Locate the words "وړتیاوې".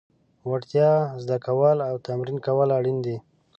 0.49-1.19